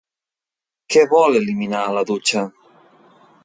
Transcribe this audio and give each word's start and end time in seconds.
Què 0.95 1.03
vol 1.11 1.39
eliminar 1.41 1.85
a 1.91 1.95
la 1.99 2.05
dutxa? 2.13 2.43